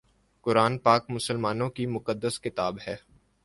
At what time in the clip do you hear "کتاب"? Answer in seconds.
2.41-2.77